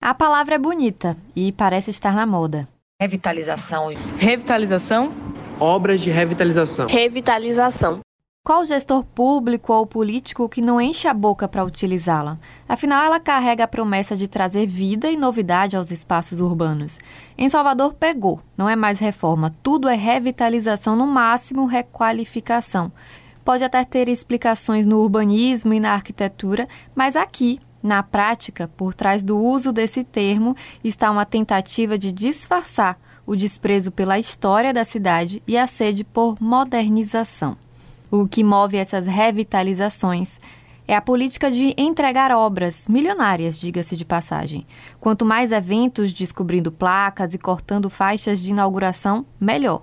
[0.00, 2.68] A palavra é bonita e parece estar na moda.
[3.00, 3.90] Revitalização.
[4.16, 5.12] Revitalização.
[5.58, 6.86] Obras de revitalização.
[6.86, 7.98] Revitalização.
[8.46, 12.38] Qual gestor público ou político que não enche a boca para utilizá-la?
[12.68, 17.00] Afinal, ela carrega a promessa de trazer vida e novidade aos espaços urbanos.
[17.36, 18.40] Em Salvador, pegou.
[18.56, 22.92] Não é mais reforma, tudo é revitalização, no máximo requalificação.
[23.44, 29.22] Pode até ter explicações no urbanismo e na arquitetura, mas aqui na prática, por trás
[29.22, 35.42] do uso desse termo está uma tentativa de disfarçar o desprezo pela história da cidade
[35.46, 37.56] e a sede por modernização.
[38.10, 40.40] O que move essas revitalizações
[40.88, 44.66] é a política de entregar obras milionárias, diga-se de passagem.
[44.98, 49.82] Quanto mais eventos descobrindo placas e cortando faixas de inauguração, melhor.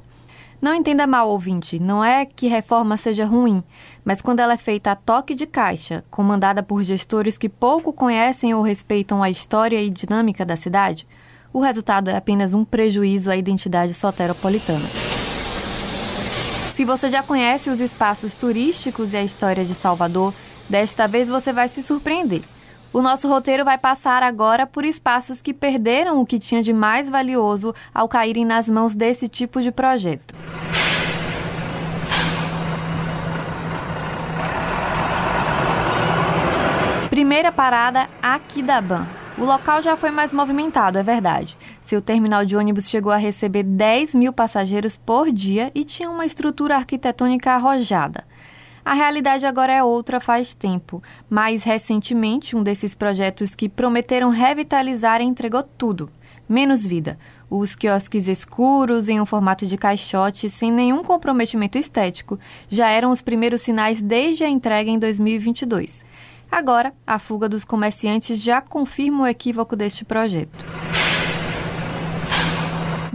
[0.62, 3.64] Não entenda mal, ouvinte, não é que reforma seja ruim,
[4.04, 8.54] mas quando ela é feita a toque de caixa, comandada por gestores que pouco conhecem
[8.54, 11.05] ou respeitam a história e dinâmica da cidade,
[11.54, 14.88] o resultado é apenas um prejuízo à identidade soteropolitana.
[16.76, 20.33] Se você já conhece os espaços turísticos e a história de Salvador,
[20.70, 22.42] desta vez você vai se surpreender.
[22.96, 27.10] O nosso roteiro vai passar agora por espaços que perderam o que tinha de mais
[27.10, 30.34] valioso ao caírem nas mãos desse tipo de projeto.
[37.10, 39.06] Primeira parada, Aquidaban.
[39.38, 41.58] O local já foi mais movimentado, é verdade.
[41.86, 46.26] Seu terminal de ônibus chegou a receber 10 mil passageiros por dia e tinha uma
[46.26, 48.23] estrutura arquitetônica arrojada.
[48.86, 51.02] A realidade agora é outra faz tempo.
[51.28, 56.08] Mais recentemente, um desses projetos que prometeram revitalizar entregou tudo,
[56.47, 57.17] menos vida.
[57.50, 63.23] Os quiosques escuros em um formato de caixote sem nenhum comprometimento estético já eram os
[63.23, 66.05] primeiros sinais desde a entrega em 2022.
[66.52, 70.64] Agora, a fuga dos comerciantes já confirma o equívoco deste projeto.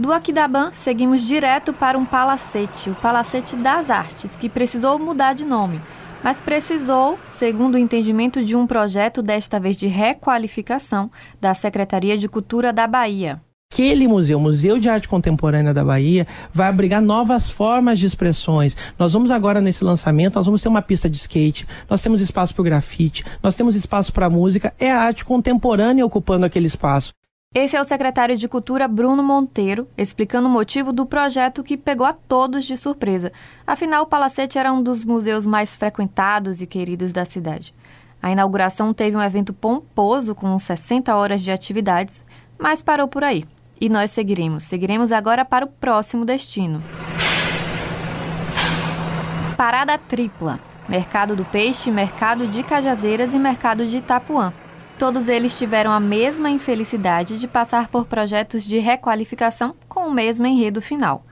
[0.01, 5.45] Do Aquidaban, seguimos direto para um palacete, o Palacete das Artes, que precisou mudar de
[5.45, 5.79] nome,
[6.23, 12.27] mas precisou, segundo o entendimento de um projeto, desta vez de requalificação, da Secretaria de
[12.27, 13.39] Cultura da Bahia.
[13.71, 18.75] Aquele museu, Museu de Arte Contemporânea da Bahia, vai abrigar novas formas de expressões.
[18.97, 22.55] Nós vamos agora nesse lançamento, nós vamos ter uma pista de skate, nós temos espaço
[22.55, 27.13] para o grafite, nós temos espaço para música, é a arte contemporânea ocupando aquele espaço.
[27.53, 32.07] Esse é o secretário de Cultura Bruno Monteiro, explicando o motivo do projeto que pegou
[32.07, 33.29] a todos de surpresa.
[33.67, 37.73] Afinal, o Palacete era um dos museus mais frequentados e queridos da cidade.
[38.21, 42.23] A inauguração teve um evento pomposo com 60 horas de atividades,
[42.57, 43.43] mas parou por aí.
[43.81, 44.63] E nós seguiremos.
[44.63, 46.81] Seguiremos agora para o próximo destino.
[49.57, 50.57] Parada tripla:
[50.87, 54.53] Mercado do Peixe, Mercado de Cajazeiras e Mercado de Itapuã.
[55.01, 60.45] Todos eles tiveram a mesma infelicidade de passar por projetos de requalificação com o mesmo
[60.45, 61.25] enredo final.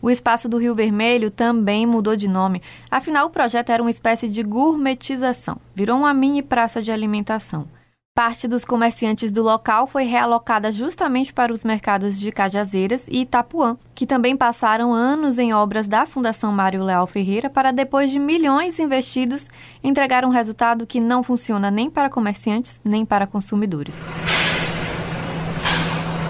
[0.00, 4.28] O espaço do Rio Vermelho também mudou de nome, afinal o projeto era uma espécie
[4.28, 7.66] de gourmetização, virou uma mini praça de alimentação.
[8.16, 13.76] Parte dos comerciantes do local foi realocada justamente para os mercados de Cajazeiras e Itapuã,
[13.94, 18.78] que também passaram anos em obras da Fundação Mário Leal Ferreira para, depois de milhões
[18.78, 19.48] investidos,
[19.84, 24.02] entregar um resultado que não funciona nem para comerciantes nem para consumidores.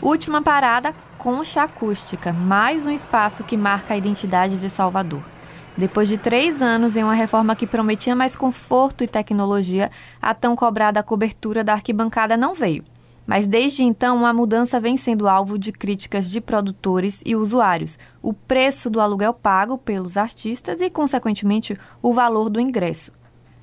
[0.02, 5.35] Última parada, Concha Acústica, mais um espaço que marca a identidade de Salvador.
[5.76, 9.90] Depois de três anos em uma reforma que prometia mais conforto e tecnologia,
[10.22, 12.82] a tão cobrada cobertura da arquibancada não veio.
[13.26, 18.32] Mas desde então, a mudança vem sendo alvo de críticas de produtores e usuários, o
[18.32, 23.12] preço do aluguel pago pelos artistas e, consequentemente, o valor do ingresso.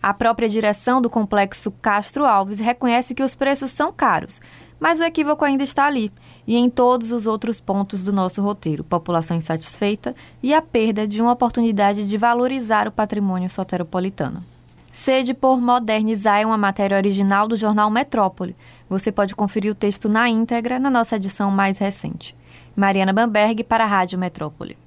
[0.02, 4.42] A própria direção do complexo Castro Alves reconhece que os preços são caros,
[4.84, 6.12] mas o equívoco ainda está ali
[6.46, 10.14] e em todos os outros pontos do nosso roteiro: população insatisfeita
[10.44, 14.44] e a perda de uma oportunidade de valorizar o patrimônio soteropolitano.
[14.92, 18.58] Sede por Modernizar é uma matéria original do jornal Metrópole.
[18.90, 22.36] Você pode conferir o texto na íntegra na nossa edição mais recente.
[22.76, 24.78] Mariana Bamberg para a Rádio Metrópole.